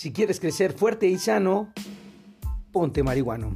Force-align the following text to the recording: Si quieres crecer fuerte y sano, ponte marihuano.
Si 0.00 0.12
quieres 0.14 0.40
crecer 0.40 0.72
fuerte 0.72 1.08
y 1.08 1.18
sano, 1.18 1.74
ponte 2.72 3.02
marihuano. 3.02 3.54